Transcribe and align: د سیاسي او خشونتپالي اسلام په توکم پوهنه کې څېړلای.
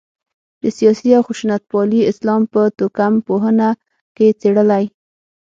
د 0.61 0.63
سیاسي 0.77 1.09
او 1.17 1.23
خشونتپالي 1.27 2.01
اسلام 2.11 2.41
په 2.53 2.61
توکم 2.77 3.13
پوهنه 3.27 3.69
کې 4.15 4.27
څېړلای. 4.41 4.85